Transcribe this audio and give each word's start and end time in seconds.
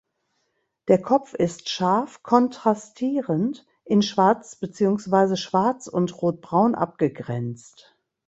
Der 0.87 0.99
Kopf 0.99 1.35
ist 1.35 1.69
scharf 1.69 2.23
kontrastierend 2.23 3.67
in 3.85 4.01
schwarz 4.01 4.55
beziehungsweise 4.55 5.37
schwarz 5.37 5.85
und 5.85 6.23
rotbraun 6.23 6.73
abgegrenzt. 6.73 7.95